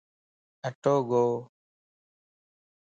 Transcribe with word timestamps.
اٽو 0.67 0.95
ڳو 1.09 1.25